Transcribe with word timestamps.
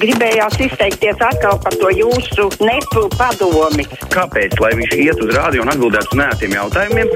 gribējās 0.00 0.58
izteikties 0.66 1.20
atkal 1.22 1.58
par 1.62 1.76
to 1.80 1.90
jūsu 1.94 2.48
nepu 2.62 3.06
padomi. 3.18 3.86
Kāpēc? 4.12 4.58
Lai 4.62 4.72
viņš 4.78 4.96
iet 4.98 5.22
uz 5.24 5.34
rādio 5.36 5.64
un 5.64 5.72
atbildētu 5.72 6.14
uz 6.14 6.20
nētiem 6.22 6.56
jautājumiem. 6.58 7.12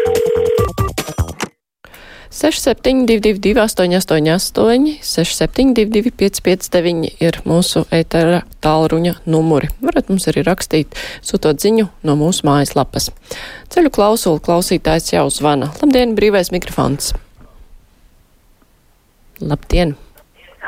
6722, 2.36 3.56
888, 3.56 4.98
672, 5.00 6.10
559 6.12 7.14
ir 7.24 7.38
mūsu 7.48 7.86
ētera 7.88 8.42
tālruņa 8.60 9.14
numuri. 9.24 9.70
Varat 9.80 10.10
mums 10.12 10.28
arī 10.28 10.44
rakstīt, 10.44 10.98
sūtot 11.24 11.64
ziņu 11.64 11.88
no 12.04 12.18
mūsu 12.20 12.44
mājaslapas. 12.44 13.08
Ceļu 13.72 13.94
klausulu 13.96 14.44
klausītājs 14.44 15.14
jau 15.14 15.24
zvana. 15.32 15.70
Labdien, 15.80 16.12
brīvais 16.18 16.52
mikrofons! 16.52 17.14
Labdien! 19.40 19.96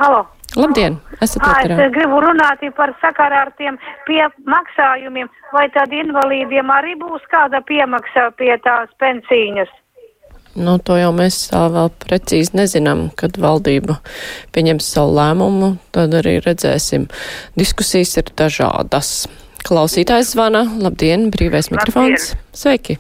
Halo! 0.01 0.25
Labdien! 0.59 0.99
Esat 1.23 1.43
ēterā. 1.43 1.77
es 1.87 1.93
gribu 1.95 2.21
runāt 2.23 2.63
par 2.77 2.93
sakarā 3.03 3.45
ar 3.47 3.53
tiem 3.59 3.79
piemaksājumiem, 4.09 5.31
vai 5.55 5.67
tad 5.75 5.95
invalīdiem 5.95 6.73
arī 6.75 6.97
būs 6.99 7.25
kāda 7.31 7.63
piemaksa 7.69 8.31
pie 8.39 8.55
tās 8.65 8.91
pensīņas? 9.03 9.71
Nu, 10.59 10.79
to 10.83 10.97
jau 10.99 11.13
mēs 11.15 11.39
tā 11.53 11.65
vēl 11.71 11.91
precīzi 12.03 12.57
nezinām, 12.59 13.09
kad 13.19 13.39
valdība 13.39 14.01
pieņems 14.57 14.93
savu 14.97 15.15
lēmumu, 15.21 15.75
tad 15.95 16.17
arī 16.19 16.39
redzēsim. 16.43 17.07
Diskusijas 17.59 18.17
ir 18.19 18.33
dažādas. 18.39 19.29
Klausītājs 19.69 20.35
zvana. 20.35 20.65
Labdien, 20.83 21.29
brīvais 21.35 21.71
mikrofons. 21.75 22.33
Sveiki! 22.57 22.99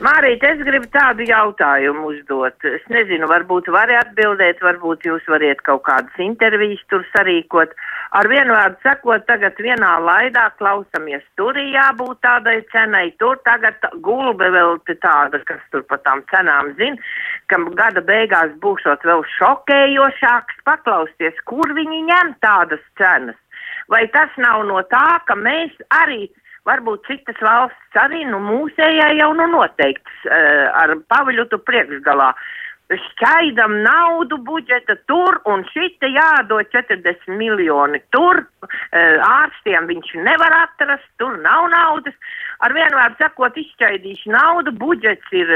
Mārīt, 0.00 0.40
es 0.48 0.60
gribu 0.64 0.86
tādu 0.94 1.26
jautājumu 1.28 2.06
uzdot. 2.08 2.56
Es 2.64 2.84
nezinu, 2.88 3.26
varbūt 3.28 3.66
vari 3.68 3.98
atbildēt, 3.98 4.62
varbūt 4.64 5.04
jūs 5.04 5.26
variet 5.28 5.60
kaut 5.66 5.82
kādas 5.84 6.22
intervijas 6.24 6.80
tur 6.88 7.04
sarīkot. 7.10 7.74
Ar 8.16 8.28
vienu 8.32 8.56
vārdu 8.56 8.80
sakot, 8.80 9.26
tagad 9.28 9.60
vienā 9.60 9.90
laidā 10.00 10.46
klausamies, 10.56 11.20
tur 11.36 11.58
ir 11.60 11.68
jābūt 11.74 12.22
tādai 12.24 12.56
cenai, 12.72 13.10
tur 13.20 13.36
tagad 13.44 13.76
gulbe 14.00 14.48
vēl 14.56 14.80
tāda, 14.88 15.42
kas 15.44 15.60
tur 15.68 15.84
par 15.92 16.00
tām 16.08 16.24
cenām 16.32 16.72
zina, 16.80 16.96
ka 17.52 17.60
gada 17.76 18.00
beigās 18.00 18.56
būšot 18.64 19.04
vēl 19.04 19.20
šokējošāks 19.36 20.64
paklausties, 20.64 21.44
kur 21.44 21.76
viņi 21.76 22.06
ņem 22.08 22.34
tādas 22.40 22.80
cenas. 22.96 23.36
Vai 23.92 24.06
tas 24.14 24.32
nav 24.40 24.64
no 24.64 24.80
tā, 24.88 25.20
ka 25.28 25.36
mēs 25.36 25.76
arī 26.00 26.30
varbūt 26.68 27.06
citas 27.08 27.38
valsts 27.44 28.00
arī, 28.00 28.24
nu 28.28 28.40
mūsējā 28.44 29.12
jau 29.20 29.30
nu 29.36 29.46
noteikts 29.52 30.26
uh, 30.28 30.66
ar 30.82 30.96
paviļutu 31.12 31.60
priekšgalā. 31.66 32.32
Šķaidam 32.90 33.76
naudu 33.84 34.40
budžeta 34.42 34.96
tur 35.06 35.36
un 35.46 35.62
šita 35.70 36.08
jādod 36.10 36.66
40 36.74 37.30
miljoni 37.38 38.00
tur, 38.10 38.42
uh, 38.42 38.68
ārstiem 39.28 39.86
viņš 39.90 40.14
nevar 40.26 40.56
atrast, 40.64 41.06
tur 41.22 41.38
nav 41.44 41.70
naudas. 41.70 42.16
Ar 42.60 42.74
vienu 42.76 42.98
vārdu 42.98 43.22
sakot, 43.22 43.56
izšķaidīšu 43.56 44.34
naudu, 44.34 44.74
budžets 44.76 45.32
ir, 45.32 45.52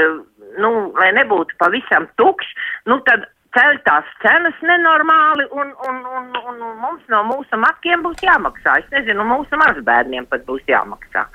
nu, 0.57 0.71
lai 0.97 1.11
nebūtu 1.19 1.59
pavisam 1.61 2.07
tukšs, 2.17 2.55
nu 2.89 2.97
tad 3.05 3.27
ceļ 3.55 3.77
tās 3.87 4.09
cenas 4.23 4.57
nenormāli 4.65 5.47
un, 5.55 5.71
un, 5.87 6.01
un, 6.17 6.27
un, 6.49 6.59
mums 6.81 7.05
no 7.11 7.21
mūsu 7.29 7.59
makiem 7.61 8.03
būs 8.05 8.23
jāmaksā. 8.25 8.79
Es 8.83 8.91
nezinu, 8.93 9.25
mūsu 9.27 9.59
mazbērniem 9.61 10.27
pat 10.31 10.43
būs 10.47 10.65
jāmaksā. 10.69 11.25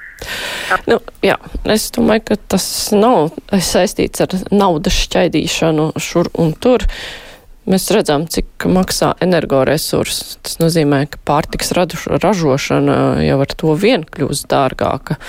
Nu, 0.90 1.00
jā, 1.24 1.38
es 1.72 1.88
domāju, 1.96 2.28
ka 2.30 2.38
tas 2.54 2.66
nav 2.94 3.32
saistīts 3.56 4.22
ar 4.24 4.36
naudas 4.52 5.00
šķaidīšanu 5.06 5.90
šur 6.00 6.30
un 6.40 6.54
tur. 6.60 6.86
Mēs 7.70 7.90
redzam, 7.94 8.24
cik 8.30 8.64
maksā 8.72 9.12
energoresursi. 9.22 10.38
Tas 10.44 10.56
nozīmē, 10.62 11.04
ka 11.12 11.20
pārtiks 11.28 11.74
ražošana 11.76 12.96
jau 13.24 13.36
ar 13.44 13.52
to 13.62 13.76
vien 13.78 14.06
kļūst 14.08 14.48
dārgāka. 14.50 15.20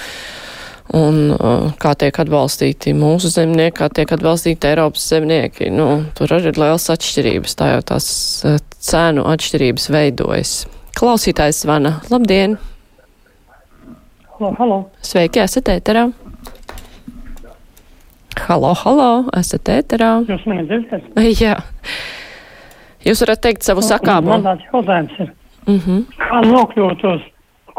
Un 0.91 1.31
uh, 1.31 1.69
kā 1.79 1.93
tiek 1.95 2.17
atbalstīti 2.19 2.91
mūsu 2.97 3.29
zemnieki, 3.31 3.77
kā 3.77 3.87
tiek 3.95 4.09
atbalstīti 4.11 4.67
Eiropas 4.67 5.05
zemnieki, 5.07 5.69
nu, 5.71 5.87
tur 6.17 6.33
arī 6.35 6.51
ir 6.51 6.59
liels 6.59 6.89
atšķirības. 6.91 7.55
Tā 7.55 7.69
jau 7.75 7.85
tās 7.93 8.07
uh, 8.43 8.57
cēnu 8.83 9.23
atšķirības 9.31 9.87
veidojas. 9.93 10.51
Klausītājs 10.99 11.63
zvana. 11.63 12.01
Labdien! 12.11 12.57
Halo, 14.35 14.51
halo. 14.57 14.81
Sveiki, 15.05 15.39
esat 15.45 15.71
ēterā. 15.71 16.09
Halo, 18.41 18.73
halo, 18.83 19.09
esat 19.37 19.69
ēterā. 19.71 20.11
Jūs 20.27 20.43
mani 20.49 20.67
dzirdat? 20.67 21.07
Jā. 21.43 21.55
Jūs 23.05 23.23
varat 23.23 23.41
teikt 23.47 23.63
savu 23.63 23.83
sakāmo. 23.85 24.33
Man 24.33 24.47
tāds 24.49 24.67
jautājums 24.73 25.19
ir. 25.23 25.31
Mm 25.67 25.79
-hmm. 25.79 26.05
Kā 26.19 26.41
nokļūt 26.51 27.05
uz 27.13 27.21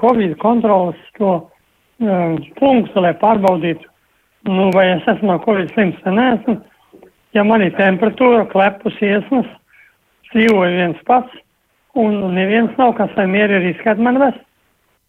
Covid 0.01 0.39
kontrolas 0.39 0.97
to 1.19 1.52
punktu, 2.59 3.03
lai 3.03 3.13
pārbaudītu, 3.21 3.89
nu, 4.51 4.71
vai 4.75 4.89
es 4.97 5.09
esmu 5.09 5.33
no 5.33 5.39
Covid 5.45 5.73
slims 5.75 6.01
vai 6.05 6.15
neesmu. 6.19 6.59
Ja 7.33 7.45
man 7.49 7.65
ir 7.65 7.73
temperatūra, 7.79 8.45
klepus 8.53 8.99
iesmas, 9.01 9.49
dzīvoju 10.33 10.79
viens 10.79 11.05
pats, 11.09 11.33
un 11.99 12.19
neviens 12.35 12.73
nav, 12.81 12.95
kas 12.99 13.13
vai 13.17 13.27
mieri 13.31 13.63
riskat 13.69 14.01
man 14.01 14.21
vest. 14.21 14.43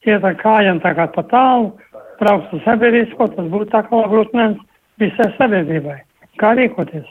Iet 0.04 0.24
ar 0.28 0.36
kājām 0.40 0.82
tā 0.84 0.92
kā 0.98 1.08
pa 1.16 1.24
tālu, 1.32 1.72
braukt 2.20 2.52
uz 2.56 2.64
sabiedrisko, 2.66 3.30
tas 3.36 3.50
būtu 3.52 3.70
tā 3.72 3.84
kā 3.88 4.02
grūtnēns 4.12 4.60
visai 5.00 5.30
sabiedrībai. 5.38 6.02
Kā 6.42 6.54
rīkoties? 6.58 7.08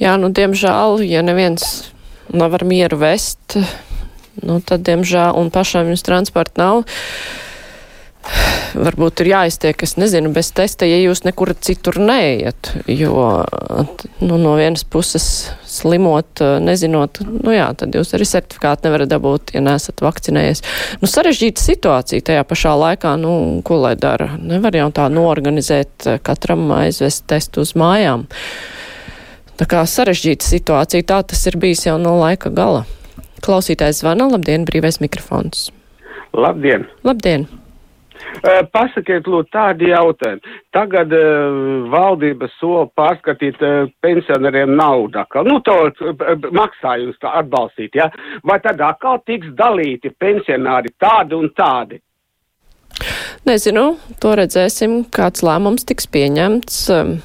Jā, 0.00 0.16
nu, 0.20 0.28
diemžēl, 0.34 1.00
ja 1.06 1.22
neviens 1.24 1.92
nevar 2.34 2.66
mieru 2.68 2.98
vest, 3.00 3.56
nu, 4.42 4.58
tad, 4.60 4.84
diemžēl, 4.88 5.36
un 5.40 5.52
pašam 5.54 5.92
jums 5.92 6.04
transporta 6.04 6.60
nav. 6.60 6.96
Varbūt 8.76 9.22
ir 9.22 9.30
jāiztiek, 9.30 9.82
es 9.86 9.94
nezinu, 9.96 10.30
bez 10.36 10.50
testa, 10.56 10.84
ja 10.88 10.98
jūs 11.00 11.22
nekur 11.24 11.54
citur 11.64 11.96
neiet, 12.02 12.72
jo, 12.90 13.22
nu, 14.20 14.36
no 14.36 14.52
vienas 14.58 14.84
puses 14.84 15.26
slimot, 15.64 16.42
nezinot, 16.60 17.22
nu 17.24 17.54
jā, 17.54 17.70
tad 17.78 17.96
jūs 17.96 18.12
arī 18.16 18.26
certifikātu 18.28 18.88
nevarat 18.88 19.10
dabūt, 19.12 19.54
ja 19.56 19.62
neesat 19.64 20.02
vakcinējies. 20.04 20.62
Nu, 21.00 21.08
sarežģīta 21.10 21.62
situācija 21.62 22.26
tajā 22.28 22.44
pašā 22.48 22.74
laikā, 22.82 23.14
nu, 23.22 23.32
ko 23.66 23.80
lai 23.80 23.94
dara? 24.00 24.34
Nevar 24.36 24.76
jau 24.76 24.90
tā 24.98 25.08
norganizēt 25.12 26.10
katram 26.26 26.68
aizvest 26.76 27.24
testu 27.30 27.64
uz 27.64 27.72
mājām. 27.78 28.26
Tā 29.56 29.68
kā 29.70 29.86
sarežģīta 29.88 30.44
situācija, 30.44 31.06
tā 31.08 31.22
tas 31.32 31.46
ir 31.48 31.56
bijis 31.60 31.86
jau 31.88 31.96
no 32.02 32.18
laika 32.20 32.52
gala. 32.52 32.84
Klausītājs 33.46 34.02
zvana, 34.02 34.28
labdien, 34.32 34.68
brīvais 34.68 35.00
mikrofons. 35.00 35.70
Labdien! 36.36 36.84
Labdien! 37.06 37.48
Uh, 38.36 38.62
pasakiet, 38.72 39.28
lūdzu, 39.28 39.50
tādi 39.54 39.90
jautājumi. 39.90 40.56
Tagad 40.74 41.12
uh, 41.16 41.86
valdība 41.92 42.48
sola 42.56 42.86
pārskatīt 42.98 43.62
uh, 43.64 43.86
pensionāriem 44.04 44.74
naudu. 44.76 45.22
atkal. 45.22 45.46
Nu, 45.48 45.60
to 45.64 45.76
uh, 45.88 46.48
maksājums 46.54 47.16
tā 47.22 47.32
atbalstīt, 47.42 47.96
ja? 47.96 48.10
Vai 48.46 48.58
tad 48.64 48.82
atkal 48.84 49.22
tiks 49.26 49.54
dalīti 49.58 50.12
pensionāri 50.18 50.92
tādi 51.00 51.38
un 51.38 51.48
tādi? 51.56 52.02
Nezinu, 53.46 53.86
to 54.20 54.34
redzēsim, 54.38 55.02
kāds 55.14 55.44
lēmums 55.46 55.86
tiks 55.88 56.08
pieņemts. 56.10 56.84
Um, 56.92 57.16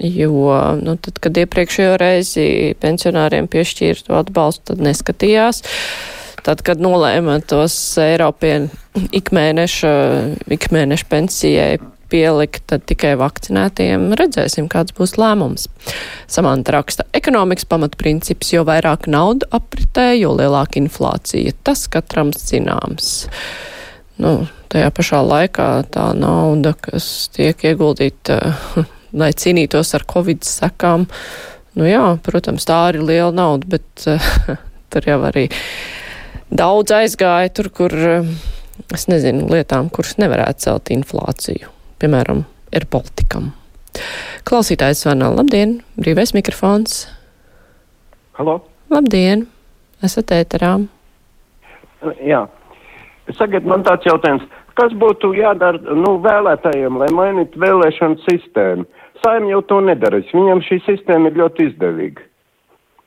Jo, 0.00 0.76
nu, 0.80 0.94
tad, 0.96 1.18
kad 1.20 1.36
iepriekšējo 1.36 1.96
reizi 2.00 2.44
pensionāriem 2.80 3.50
piešķīra 3.52 4.06
to 4.06 4.14
atbalstu, 4.16 4.70
tad 4.70 4.80
neskatījās. 4.86 5.60
Tad, 6.44 6.60
kad 6.64 6.80
nolēma 6.82 7.38
tos 7.48 7.74
Eiropien 8.02 8.68
ikmēneša, 9.16 9.92
ikmēneša 10.52 11.06
pensijai 11.08 11.70
pielikt, 12.12 12.74
tikai 12.86 13.14
vakcinētiem 13.18 14.10
redzēsim, 14.18 14.68
kāds 14.70 14.94
būs 14.96 15.16
lēmums. 15.18 15.66
Samanta 16.30 16.76
raksta, 16.76 17.06
ekonomikas 17.16 17.66
pamatprincips, 17.70 18.52
jo 18.54 18.64
vairāk 18.68 19.08
nauda 19.10 19.48
apritē, 19.56 20.10
jo 20.18 20.34
lielāka 20.36 20.78
inflācija. 20.82 21.56
Tas 21.66 21.86
katram 21.90 22.34
zināms. 22.36 23.14
Nu, 24.20 24.44
tajā 24.70 24.92
pašā 24.94 25.24
laikā 25.24 25.70
tā 25.96 26.10
nauda, 26.18 26.74
kas 26.86 27.08
tiek 27.34 27.64
ieguldīta 27.72 28.38
lai 29.20 29.32
cīnītos 29.32 29.94
ar 29.96 30.06
covid 30.10 30.44
sekām. 30.46 31.08
Nu 31.74 31.88
jā, 31.88 32.04
protams, 32.22 32.66
tā 32.68 32.78
arī 32.90 33.02
liela 33.02 33.32
nauda, 33.34 33.76
bet 33.76 34.06
tur 34.92 35.08
jau 35.08 35.20
arī 35.30 35.48
daudz 36.56 36.94
aizgāja 36.94 37.52
tur, 37.54 37.70
kur, 37.74 37.94
uh, 37.94 38.30
es 38.94 39.08
nezinu, 39.10 39.48
lietām, 39.50 39.90
kuras 39.92 40.16
nevarētu 40.22 40.66
celt 40.66 40.92
inflāciju. 40.94 41.70
Piemēram, 42.02 42.44
ir 42.74 42.88
politikam. 42.90 43.52
Klausītājs 44.48 45.04
zvana, 45.04 45.30
labdien, 45.34 45.78
brīvais 46.00 46.34
mikrofons. 46.34 47.04
Halo? 48.38 48.58
Labdien, 48.90 49.46
esat 50.04 50.34
ēterā. 50.34 50.74
Jā. 52.26 52.44
Sakiet, 53.38 53.64
man 53.64 53.84
tāds 53.86 54.06
jautājums. 54.08 54.44
Kas 54.74 54.92
būtu 54.98 55.30
jādara 55.38 55.78
nu, 55.94 56.16
vēlētājiem, 56.22 56.98
lai 56.98 57.08
mainītu 57.14 57.60
vēlēšanu 57.62 58.18
sistēmu? 58.26 58.88
Saim 59.22 59.46
jau 59.48 59.62
to 59.70 59.78
nedarīs. 59.86 60.32
Viņam 60.34 60.60
šī 60.66 60.80
sistēma 60.84 61.30
ir 61.30 61.38
ļoti 61.38 61.68
izdevīga. 61.70 62.26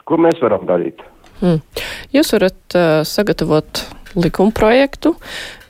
Ko 0.08 0.18
mēs 0.24 0.40
varam 0.42 0.64
darīt? 0.70 1.04
Hmm. 1.42 1.60
Jūs 2.16 2.34
varat 2.36 2.78
uh, 2.78 3.02
sagatavot 3.08 3.84
likumprojektu 4.18 5.16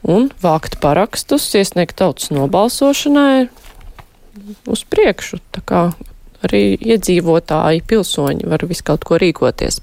un 0.07 0.29
vākt 0.43 0.77
parakstus, 0.83 1.47
iesniegt 1.57 1.97
tautas 1.99 2.29
nobalsošanai 2.31 3.47
uz 4.69 4.83
priekšu. 4.87 5.41
Tā 5.55 5.63
kā 5.67 5.81
arī 6.45 6.77
iedzīvotāji, 6.77 7.83
pilsoņi 7.89 8.47
var 8.49 8.63
visu 8.69 8.85
kaut 8.87 9.07
ko 9.07 9.17
rīkoties. 9.21 9.81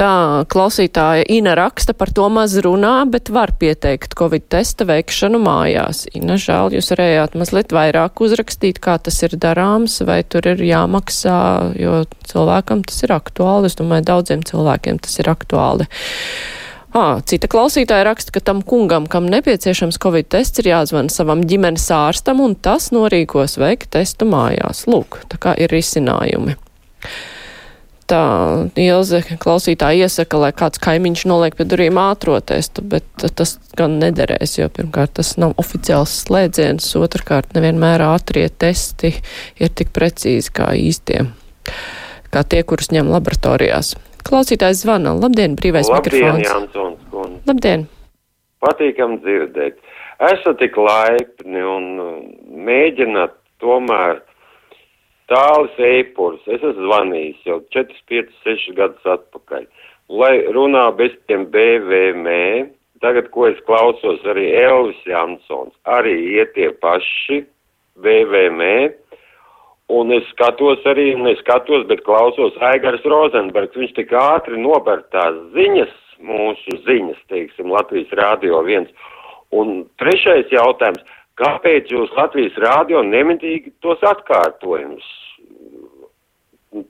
Tā 0.00 0.46
klausītāja 0.48 1.26
Ina 1.28 1.52
raksta 1.58 1.92
par 1.92 2.08
to 2.16 2.24
maz 2.32 2.54
runā, 2.64 3.02
bet 3.12 3.28
var 3.28 3.50
pieteikt 3.60 4.14
Covid 4.16 4.46
testa 4.48 4.86
veikšanu 4.88 5.36
mājās. 5.44 6.06
Ina, 6.16 6.38
žēl, 6.40 6.72
jūs 6.78 6.88
varējāt 6.94 7.34
mazliet 7.36 7.74
vairāk 7.76 8.22
uzrakstīt, 8.24 8.78
kā 8.80 8.94
tas 8.96 9.18
ir 9.26 9.34
darāms, 9.36 9.98
vai 10.08 10.22
tur 10.24 10.48
ir 10.54 10.62
jāmaksā, 10.64 11.40
jo 11.76 11.98
cilvēkam 12.30 12.80
tas 12.88 13.02
ir 13.04 13.12
aktuāli. 13.12 13.68
Es 13.68 13.76
domāju, 13.76 14.06
daudziem 14.08 14.44
cilvēkiem 14.48 15.02
tas 15.04 15.20
ir 15.20 15.28
aktuāli. 15.28 15.84
À, 16.96 17.20
cita 17.20 17.50
klausītāja 17.52 18.06
raksta, 18.08 18.32
ka 18.32 18.40
tam 18.40 18.62
kungam, 18.64 19.04
kam 19.04 19.28
nepieciešams 19.28 20.00
covid 20.00 20.30
tests, 20.32 20.62
ir 20.64 20.70
jāzvana 20.72 21.12
savam 21.12 21.44
ģimenes 21.44 21.84
ārstam, 21.92 22.40
un 22.40 22.56
tas 22.56 22.88
norīkos 22.96 23.60
veikt 23.60 23.92
testu 23.98 24.24
mājās. 24.32 24.86
Lūk, 24.88 25.20
tā 25.28 25.42
kā 25.44 25.54
ir 25.60 25.76
risinājumi. 25.76 26.56
Tā 28.10 28.66
Ilze 28.80 29.20
klausītāja 29.38 30.08
iesaka, 30.08 30.38
lai 30.42 30.50
kāds 30.56 30.80
kaimiņš 30.82 31.20
noliek 31.30 31.54
pie 31.54 31.66
durvīm 31.70 31.98
ātro 32.02 32.40
testu, 32.42 32.82
bet 32.82 33.06
tas 33.38 33.52
gan 33.78 34.00
nederēs, 34.02 34.56
jo 34.58 34.66
pirmkārt 34.74 35.14
tas 35.20 35.36
nav 35.38 35.54
oficiāls 35.62 36.16
slēdziens, 36.24 36.88
otrkārt 36.98 37.54
nevienmēr 37.54 38.02
ātrie 38.08 38.48
testi 38.50 39.12
ir 39.62 39.70
tik 39.78 39.92
precīzi 39.94 40.50
kā 40.56 40.72
īstie, 40.74 41.22
kā 42.34 42.42
tie, 42.42 42.64
kurus 42.66 42.90
ņem 42.90 43.12
laboratorijās. 43.14 43.94
Klausītājs 44.26 44.82
zvana. 44.82 45.14
Labdien, 45.16 45.54
brīvais 45.58 45.88
Labdien, 45.88 46.42
mikrofons. 46.42 47.38
Labdien. 47.46 47.86
Patīkam 48.60 49.20
dzirdēt. 49.22 49.78
Esat 50.20 50.58
tik 50.60 50.74
laipni 50.76 51.62
un 51.64 51.86
uh, 52.02 52.18
mēģināt 52.66 53.38
tomēr 53.62 54.20
tālus 55.30 55.78
eipurus. 55.78 56.42
Es 56.46 56.60
esmu 56.60 56.88
zvanījis 56.88 57.46
jau 57.46 57.60
4, 57.76 58.02
5, 58.10 58.34
6 58.46 58.74
gadus 58.78 59.08
atpakaļ. 59.14 59.66
Lai 60.10 60.34
runā 60.50 60.88
bez 60.98 61.14
tiem 61.30 61.46
BVM, 61.52 62.26
tagad, 63.04 63.30
ko 63.34 63.46
es 63.48 63.60
klausos, 63.68 64.20
arī 64.28 64.48
Elvis 64.58 64.98
Jansons, 65.06 65.74
arī 65.86 66.16
iet 66.34 66.52
tie 66.56 66.72
paši 66.82 67.44
BVM. 68.02 68.64
Un 69.90 70.12
es 70.14 70.26
skatos 70.30 70.84
arī, 70.86 71.08
un 71.18 71.26
es 71.30 71.40
skatos, 71.42 71.86
bet 71.90 72.04
klausos 72.06 72.58
Aigars 72.62 73.06
Rozenbergs. 73.06 73.74
Viņš 73.78 73.94
tik 73.96 74.12
ātri 74.14 74.58
nober 74.58 75.02
tās 75.14 75.38
ziņas, 75.54 75.94
mūsu 76.26 76.76
ziņas, 76.84 77.22
teiksim, 77.32 77.72
Latvijas 77.74 78.12
Rādio 78.18 78.60
viens. 78.66 78.90
Un 79.50 79.82
trešais 79.98 80.52
jautājums, 80.54 81.02
kāpēc 81.38 81.92
jūs 81.92 82.12
Latvijas 82.16 82.56
Rādio 82.62 83.02
nemitīgi 83.06 83.74
tos 83.84 84.02
atkārtojumus 84.06 85.06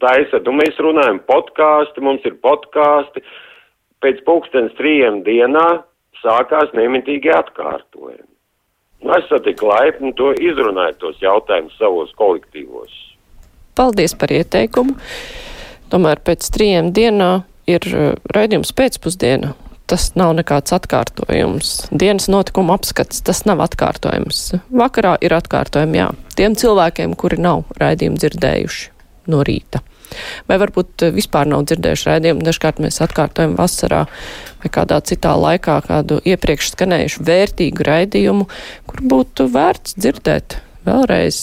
taisat? 0.00 0.48
Un 0.48 0.58
mēs 0.60 0.80
runājam 0.80 1.20
podkāsti, 1.28 2.04
mums 2.04 2.24
ir 2.28 2.38
podkāsti. 2.44 3.24
Pēc 4.00 4.22
pulkstens 4.24 4.72
trījiem 4.78 5.20
dienā 5.26 5.82
sākās 6.22 6.72
nemitīgi 6.76 7.32
atkārtojumi. 7.36 8.26
Nu, 9.00 9.14
esat 9.16 9.46
tik 9.46 9.62
laipni 9.64 10.12
to 10.16 10.32
izrunājot 10.36 10.98
tos 11.00 11.20
jautājumus 11.22 11.76
savos 11.80 12.12
kolektīvos. 12.20 12.92
Paldies 13.76 14.12
par 14.18 14.32
ieteikumu. 14.34 14.96
Tomēr 15.90 16.20
pēc 16.24 16.50
trījiem 16.52 16.92
dienā 16.96 17.30
ir 17.70 17.86
uh, 17.90 18.12
raidījums 18.34 18.74
pēcpusdiena. 18.76 19.54
Tas 19.90 20.12
nav 20.14 20.36
nekāds 20.38 20.70
atkārtojums. 20.76 21.70
Dienas 21.90 22.28
notikuma 22.30 22.76
apskats, 22.78 23.24
tas 23.26 23.42
nav 23.48 23.58
atkārtojums. 23.64 24.42
Vakarā 24.70 25.16
ir 25.18 25.34
atkārtojumi, 25.34 25.98
jā. 25.98 26.10
Tiem 26.38 26.54
cilvēkiem, 26.54 27.16
kuri 27.18 27.40
nav 27.42 27.64
raidījumu 27.80 28.20
dzirdējuši 28.22 28.84
no 29.34 29.40
rīta. 29.46 29.82
Vai 30.46 30.60
varbūt 30.62 31.06
uh, 31.06 31.10
vispār 31.14 31.50
nav 31.50 31.64
dzirdējuši 31.66 32.06
raidījumu, 32.06 32.44
dažkārt 32.46 32.78
mēs 32.82 33.00
atkārtojam 33.02 33.56
vasarā 33.58 34.04
vai 34.62 34.70
kādā 34.78 35.00
citā 35.10 35.34
laikā 35.38 35.80
kādu 35.88 36.20
iepriekš 36.22 36.70
skanējušu 36.76 37.26
vērtīgu 37.26 37.86
raidījumu, 37.90 38.46
kur 38.86 39.04
būtu 39.14 39.50
vērts 39.50 39.98
dzirdēt 39.98 40.60
vēlreiz, 40.86 41.42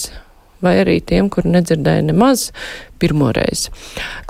vai 0.64 0.78
arī 0.86 1.02
tiem, 1.04 1.28
kuri 1.34 1.52
nedzirdēja 1.58 2.08
nemaz 2.14 2.50
pirmo 3.00 3.36
reizi. 3.36 3.76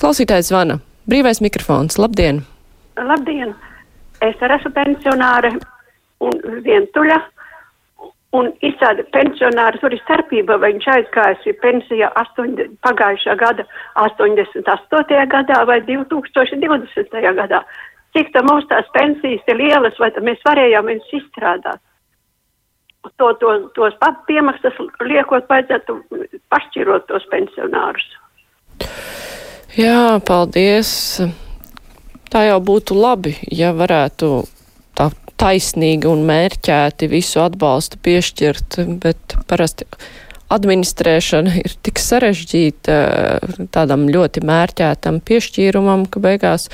Klausītājs 0.01 0.49
zvana. 0.49 0.81
Brīvais 1.05 1.45
mikrofons. 1.45 2.01
Labdien! 2.01 2.43
Labdien! 2.97 3.53
Es 4.25 4.39
arī 4.41 4.57
esmu 4.57 4.71
pensionāre 4.75 5.51
un 6.25 6.37
vientuļa. 6.65 7.17
Un 8.35 8.49
izsāda 8.65 9.05
pensionāri, 9.15 9.79
tur 9.79 9.93
ir 9.95 10.01
starpība, 10.01 10.57
vai 10.59 10.73
viņš 10.73 10.87
aizgājis 10.93 11.59
pensijā 11.61 12.09
8, 12.19 12.65
pagājušā 12.83 13.37
gada 13.39 13.63
88. 14.03 15.21
gadā 15.31 15.61
vai 15.65 15.79
2020. 15.87 17.15
gadā. 17.39 17.61
Cik 18.17 18.33
tā 18.35 18.43
mums 18.43 18.67
tās 18.67 18.89
pensijas 18.93 19.47
ir 19.47 19.59
lielas, 19.61 19.95
vai 20.03 20.11
mēs 20.27 20.43
varējām 20.45 20.91
viņus 20.91 21.15
izstrādāt? 21.21 21.81
To, 23.15 23.31
to, 23.39 23.55
tos 23.77 23.95
piemaksas 24.27 24.75
liekot, 25.07 25.47
vajadzētu 25.47 25.97
pašķirot 26.51 27.07
tos 27.07 27.25
pensionārus. 27.31 28.07
Jā, 29.77 30.19
paldies. 30.27 30.91
Tā 32.33 32.43
jau 32.43 32.59
būtu 32.63 32.97
labi, 32.97 33.35
ja 33.53 33.71
varētu 33.75 34.29
tā 34.97 35.11
taisnīgi 35.39 36.09
un 36.09 36.25
mērķēti 36.27 37.09
visu 37.11 37.41
atbalstu 37.43 37.99
piešķirt, 38.03 38.79
bet 39.03 39.37
parasti 39.47 39.87
administrēšana 40.53 41.57
ir 41.59 41.75
tik 41.83 41.99
sarežģīta 42.01 42.97
tādam 43.75 44.07
ļoti 44.11 44.43
mērķētam 44.47 45.21
piešķīrumam, 45.27 46.07
ka 46.11 46.23
beigās, 46.23 46.69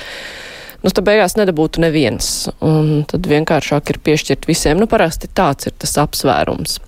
nu, 0.82 0.90
tad 0.90 1.04
beigās 1.06 1.36
nedabūtu 1.38 1.82
neviens. 1.84 2.32
Un 2.64 3.04
tad 3.10 3.26
vienkāršāk 3.30 3.94
ir 3.94 4.00
piešķirt 4.08 4.48
visiem. 4.50 4.80
Nu, 4.80 4.90
parasti 4.90 5.30
tāds 5.34 5.70
ir 5.70 5.76
tas 5.78 5.96
apsvērums. 6.02 6.78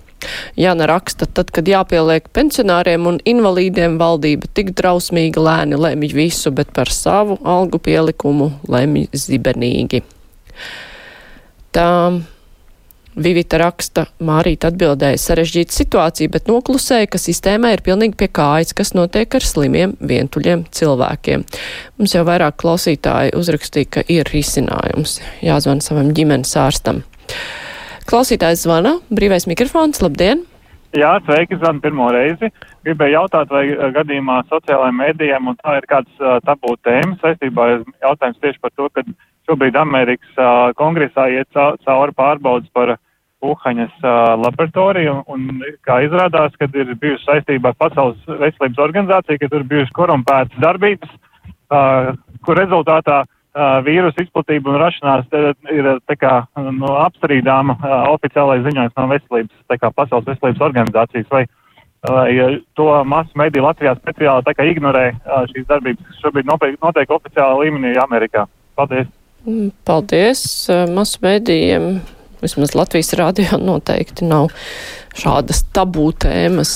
Jāna 0.59 0.89
raksta, 0.91 1.29
tad, 1.29 1.51
kad 1.55 1.69
jāpieliek 1.69 2.31
pensionāriem 2.37 3.09
un 3.11 3.21
invalīdiem 3.25 3.99
valdība 4.01 4.51
tik 4.57 4.75
drausmīgi 4.79 5.43
lēni 5.43 5.81
lemj 5.81 6.15
visu, 6.17 6.53
bet 6.55 6.73
par 6.77 6.93
savu 6.93 7.39
algu 7.45 7.81
pielikumu 7.83 8.53
lemj 8.71 9.09
zibenīgi. 9.27 10.03
Tā 11.77 11.91
Vivita 13.17 13.57
raksta, 13.57 14.03
Mārīta 14.21 14.69
atbildēja 14.69 15.17
sarežģīta 15.17 15.73
situācija, 15.73 16.29
bet 16.35 16.51
noklusēja, 16.51 17.09
ka 17.09 17.21
sistēmai 17.21 17.71
ir 17.73 17.83
pilnīgi 17.87 18.13
pie 18.21 18.29
kājas, 18.29 18.75
kas 18.77 18.93
notiek 18.93 19.33
ar 19.39 19.47
slimiem, 19.47 19.95
vientuļiem 20.05 20.67
cilvēkiem. 20.77 21.47
Mums 21.97 22.13
jau 22.13 22.27
vairāk 22.29 22.59
klausītāji 22.61 23.33
uzrakstīja, 23.41 23.93
ka 23.97 24.05
ir 24.13 24.29
risinājums. 24.35 25.23
Jāzvan 25.41 25.81
savam 25.85 26.13
ģimenes 26.17 26.53
ārstam. 26.61 27.01
Klausītājs 28.07 28.61
zvana, 28.63 28.93
brīvais 29.11 29.49
mikrofons, 29.51 29.99
labdien! 29.99 30.45
Jā, 30.95 31.17
sveiki, 31.27 31.57
zvanu 31.59 31.83
pirmo 31.83 32.07
reizi. 32.15 32.53
Gribēju 32.87 33.17
jautāt, 33.17 33.51
vai 33.51 33.65
uh, 33.73 33.89
gadījumā 33.97 34.37
sociālajiem 34.47 35.01
mēdījiem 35.03 35.51
un 35.51 35.57
tā 35.59 35.75
ir 35.81 35.89
kāds 35.91 36.23
uh, 36.23 36.37
tabū 36.47 36.77
tēmas 36.87 37.19
saistībā 37.25 37.67
ar 37.67 37.83
jautājums 38.07 38.39
tieši 38.45 38.63
par 38.63 38.73
to, 38.79 38.87
ka 38.95 39.03
šobrīd 39.51 39.81
Amerikas 39.83 40.39
uh, 40.39 40.71
kongresā 40.79 41.27
iet 41.35 41.51
cauri 41.59 42.15
pārbaudas 42.15 42.71
par 42.79 42.95
Uhaņas 43.43 43.99
uh, 43.99 44.37
laboratoriju, 44.39 45.19
un, 45.27 45.51
un 45.51 45.77
kā 45.83 45.99
izrādās, 46.07 46.55
kad 46.63 46.79
ir 46.79 46.95
bijusi 47.03 47.27
saistībā 47.27 47.75
ar 47.75 47.81
Pasaules 47.83 48.23
veselības 48.31 48.85
organizāciju, 48.87 49.43
ka 49.43 49.51
tur 49.51 49.67
ir 49.67 49.71
bijušas 49.75 49.97
korumpētas 49.99 50.63
darbības, 50.63 51.19
uh, 51.75 52.15
kur 52.47 52.63
rezultātā 52.63 53.25
uh, 53.27 53.36
vīrusu 53.57 54.25
izplatība 54.25 54.73
un 54.73 54.81
rašanās 54.81 55.29
ir 55.73 55.89
kā 56.21 56.33
nu, 56.57 56.91
apstrīdāma 57.05 57.77
uh, 57.79 57.95
oficiālais 58.13 58.65
ziņojums 58.67 58.97
no 58.99 59.07
veselības, 59.13 59.79
kā 59.81 59.93
Pasaules 59.97 60.29
veselības 60.29 60.65
organizācijas, 60.69 61.29
vai, 61.33 61.45
vai 62.05 62.59
to 62.77 62.89
masu 63.09 63.33
mediju 63.41 63.65
Latvijā 63.65 63.97
speciāli 64.01 64.57
kā 64.59 64.69
ignorē 64.69 65.07
uh, 65.15 65.47
šīs 65.53 65.69
darbības, 65.71 66.05
kas 66.11 66.21
šobrīd 66.25 66.51
notiek, 66.53 67.17
oficiālā 67.17 67.57
līmenī 67.63 67.97
Amerikā. 68.03 68.45
Paldies! 68.77 69.09
Paldies 69.89 70.45
masu 70.93 71.25
medijiem! 71.25 71.97
Vismaz 72.43 72.75
Latvijas 72.77 73.15
rādio 73.17 73.57
noteikti 73.71 74.29
nav 74.29 74.51
šādas 75.17 75.65
tabū 75.73 76.11
tēmas. 76.27 76.75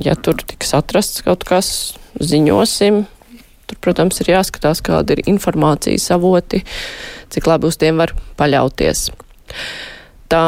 Ja 0.00 0.14
tur 0.16 0.40
tiks 0.48 0.72
atrasts 0.72 1.20
kaut 1.26 1.44
kas, 1.44 1.68
ziņosim. 2.16 3.02
Tur, 3.70 3.78
protams, 3.86 4.18
ir 4.24 4.32
jāskatās, 4.34 4.82
kāda 4.82 5.14
ir 5.14 5.24
informācijas 5.30 6.10
avoti, 6.16 6.64
cik 7.30 7.46
labi 7.46 7.70
uz 7.70 7.78
tiem 7.78 8.02
var 8.02 8.12
paļauties. 8.40 9.08
Tā 10.30 10.44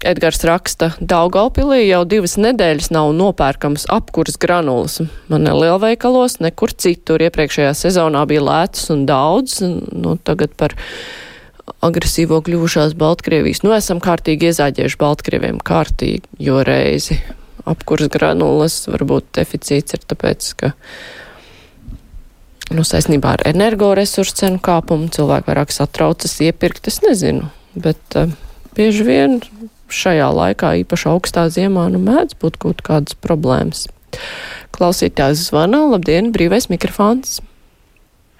Edgars 0.00 0.40
raksta, 0.48 0.94
Daugaupilī 0.96 1.82
jau 1.84 2.06
divas 2.08 2.38
nedēļas 2.40 2.86
nav 2.94 3.10
nopērkams 3.18 3.84
apkurs 3.92 4.38
granulas. 4.40 4.96
Man 5.28 5.44
ne 5.44 5.52
lielveikalos, 5.52 6.38
nekur 6.40 6.72
citur. 6.72 7.20
Iepriekšējā 7.26 7.74
sezonā 7.76 8.22
bija 8.30 8.46
lētas 8.46 8.88
un 8.94 9.02
daudz, 9.08 9.58
nu 9.60 10.14
tagad 10.24 10.54
par 10.56 10.72
agresīvo 11.84 12.40
kļuvušās 12.46 12.96
Baltkrievijas. 12.96 13.60
Nu, 13.60 13.74
esam 13.76 14.00
kārtīgi 14.00 14.48
iezāģējuši 14.48 15.00
Baltkrieviem 15.04 15.60
kārtīgi, 15.68 16.24
jo 16.48 16.64
reizi 16.64 17.20
apkurs 17.68 18.08
granulas 18.08 18.86
varbūt 18.88 19.28
deficīts 19.36 19.98
ir 19.98 20.08
tāpēc, 20.08 20.48
ka 20.64 20.72
nu, 22.74 22.84
saistībā 22.86 23.34
ar 23.36 23.44
energoresursu 23.50 24.36
cenu 24.42 24.60
kāpumu 24.62 25.10
cilvēki 25.14 25.50
vairāk 25.50 25.74
satraucas 25.74 26.36
iepirkt, 26.44 26.88
es 26.90 27.00
nezinu, 27.04 27.50
bet 27.74 28.18
uh, 28.18 28.30
bieži 28.76 29.06
vien 29.06 29.38
šajā 29.90 30.30
laikā, 30.34 30.74
īpaši 30.84 31.08
augstā 31.10 31.48
ziemā, 31.52 31.88
nu 31.90 32.00
mēdz 32.02 32.38
būt 32.42 32.60
kaut 32.62 32.82
kādas 32.86 33.18
problēmas. 33.18 33.88
Klausītājs 34.74 35.48
zvana, 35.50 35.82
labdien, 35.90 36.30
brīvais 36.34 36.70
mikrofons. 36.70 37.40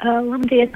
Uh, 0.01 0.21
labdien! 0.31 0.75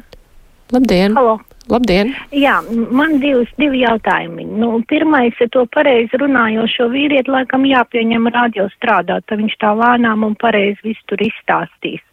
Labdien! 0.75 1.15
Halo. 1.17 1.39
Labdien! 1.73 2.11
Jā, 2.37 2.59
man 2.93 3.17
divas, 3.23 3.49
divi 3.57 3.81
jautājumi. 3.81 4.45
Nu, 4.61 4.75
pirmais, 4.91 5.39
to 5.55 5.63
pareizi 5.73 6.19
runājošo 6.21 6.91
vīrieti, 6.93 7.33
laikam 7.33 7.65
jāpieņem 7.65 8.29
radio 8.35 8.67
strādāt, 8.75 9.25
tad 9.31 9.41
viņš 9.41 9.55
tā 9.63 9.71
lēnām 9.79 10.27
un 10.29 10.35
pareizi 10.41 10.91
visu 10.91 11.01
tur 11.09 11.25
izstāstīs. 11.25 12.05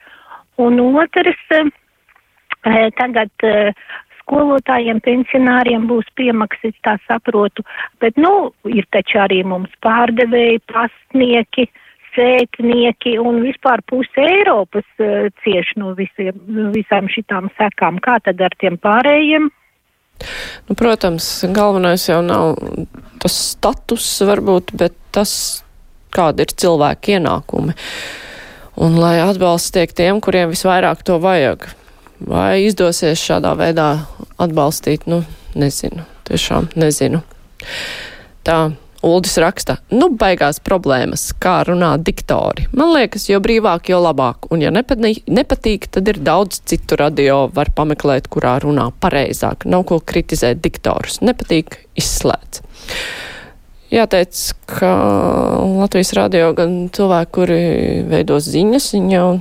Un 0.62 0.80
otrs, 1.02 1.42
eh, 1.58 2.88
tagad 2.98 3.46
eh, 3.48 3.74
skolotājiem, 4.22 5.02
pensionāriem 5.04 5.88
būs 5.90 6.10
piemaksas, 6.16 6.76
tā 6.86 6.98
saprotu, 7.08 7.66
bet, 8.04 8.18
nu, 8.22 8.52
ir 8.70 8.88
taču 8.96 9.20
arī 9.24 9.42
mums 9.48 9.72
pārdevēji, 9.84 10.62
pastnieki, 10.72 11.68
sētnieki 12.16 13.18
un 13.24 13.42
vispār 13.46 13.84
puse 13.88 14.20
Eiropas 14.20 14.88
uh, 15.00 15.30
cieš 15.46 15.70
no 15.80 15.94
visiem, 15.96 16.36
visām 16.76 17.08
šitām 17.12 17.48
sekām. 17.56 18.02
Kā 18.04 18.18
tad 18.24 18.42
ar 18.44 18.56
tiem 18.60 18.76
pārējiem? 18.82 19.48
Nu, 20.68 20.76
protams, 20.78 21.28
galvenais 21.56 22.10
jau 22.10 22.20
nav 22.26 22.58
tas 23.22 23.38
status 23.54 24.10
varbūt, 24.28 24.76
bet 24.78 24.98
tas, 25.16 25.32
kāda 26.14 26.46
ir 26.46 26.54
cilvēka 26.64 27.16
ienākumi. 27.18 27.78
Un 28.80 28.96
lai 29.00 29.18
atbalsts 29.20 29.74
tiek 29.76 29.92
tiem, 29.92 30.22
kuriem 30.24 30.54
visvairāk 30.54 31.04
to 31.08 31.18
vajag. 31.22 31.68
Vai 32.22 32.68
izdosies 32.68 33.20
šādā 33.20 33.52
veidā 33.58 33.90
atbalstīt, 34.42 35.08
nu, 35.10 35.24
nezinu, 35.58 36.06
tiešām 36.30 36.72
nezinu. 36.80 37.24
Tā. 38.48 38.62
Uldis 39.02 39.34
raksta, 39.42 39.80
nu, 39.98 40.12
baigās 40.14 40.60
problēmas, 40.62 41.24
kā 41.42 41.56
runā 41.66 41.96
diktori. 41.98 42.68
Man 42.78 42.92
liekas, 42.94 43.24
jo 43.32 43.40
brīvāk, 43.42 43.90
jo 43.90 43.98
labāk. 43.98 44.46
Un, 44.54 44.62
ja 44.62 44.70
nepatīk, 44.70 45.88
tad 45.90 46.12
ir 46.14 46.20
daudz 46.22 46.60
citu 46.70 47.00
radio, 47.02 47.48
var 47.50 47.74
pameklēt, 47.74 48.30
kurā 48.30 48.60
runā 48.62 48.92
pareizāk. 49.02 49.66
Nav 49.66 49.88
ko 49.90 49.98
kritizēt 50.06 50.62
diktorus. 50.62 51.18
Nepatīk, 51.26 51.80
izslēdz. 51.98 52.62
Jāteic, 53.92 54.38
ka 54.72 54.92
Latvijas 55.82 56.14
radio 56.16 56.54
gan 56.56 56.86
cilvēki, 56.96 57.32
kuri 57.36 57.64
veido 58.08 58.40
ziņas, 58.40 58.94
viņi 58.96 59.18
jau 59.18 59.32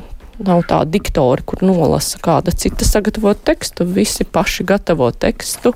Nav 0.41 0.63
tā 0.65 0.79
diktori, 0.89 1.45
kur 1.45 1.61
nolasa 1.61 2.17
kāda 2.23 2.53
cita 2.57 2.87
sagatavot 2.89 3.43
tekstu. 3.45 3.85
Visi 3.85 4.25
paši 4.25 4.65
gatavo 4.65 5.11
tekstu, 5.13 5.75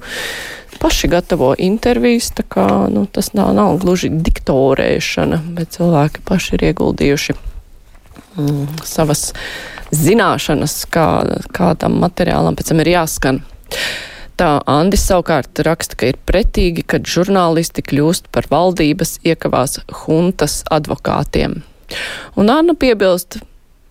paši 0.80 1.10
gatavo 1.12 1.50
intervijas. 1.60 2.30
Kā, 2.48 2.64
nu, 2.92 3.04
tas 3.04 3.34
nav, 3.36 3.52
nav 3.56 3.76
gluži 3.82 4.08
diktorēšana, 4.08 5.42
bet 5.58 5.76
cilvēki 5.76 6.24
paši 6.24 6.56
ir 6.56 6.66
ieguldījuši 6.70 7.36
mm, 7.36 8.80
savas 8.88 9.26
zināšanas, 9.92 10.78
kā, 10.88 11.08
kādam 11.52 12.00
materiālam 12.00 12.56
pēc 12.56 12.72
tam 12.72 12.80
ir 12.80 12.94
jāskan. 12.94 13.44
Tā 14.34 14.50
Andis 14.66 15.04
savukārt 15.06 15.60
raksta, 15.66 15.98
ka 15.98 16.10
ir 16.10 16.18
pretīgi, 16.26 16.82
kad 16.82 17.06
žurnālisti 17.06 17.84
kļūst 17.86 18.32
par 18.34 18.48
valdības 18.50 19.20
iekavās 19.22 19.78
huntas 20.04 20.62
advokātiem. 20.74 21.60
Un 22.40 22.50
Anna 22.50 22.74
piebilst, 22.74 23.38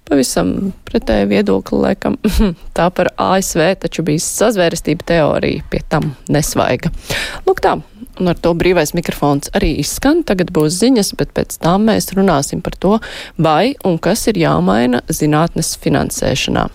Pavisam 0.03 0.73
pretēji 0.83 1.29
viedokli, 1.31 1.77
laikam, 1.79 2.17
tā 2.77 2.89
par 2.91 3.13
ASV 3.15 3.61
taču 3.85 4.03
bija 4.03 4.19
sazvērestība 4.19 5.07
teorija, 5.07 5.63
pie 5.71 5.79
tam 5.89 6.09
nesvaiga. 6.27 6.91
Lūk 7.47 7.61
tā, 7.63 7.77
un 8.19 8.31
ar 8.33 8.41
to 8.43 8.51
brīvais 8.59 8.91
mikrofons 8.97 9.53
arī 9.55 9.71
izskan. 9.79 10.25
Tagad 10.27 10.51
būs 10.53 10.75
ziņas, 10.81 11.13
bet 11.19 11.31
pēc 11.37 11.55
tam 11.63 11.87
mēs 11.87 12.11
runāsim 12.17 12.59
par 12.65 12.75
to, 12.75 12.97
vai 13.39 13.77
un 13.87 13.95
kas 13.95 14.27
ir 14.27 14.41
jāmaina 14.43 15.05
zinātnes 15.07 15.77
finansēšanā. 15.79 16.67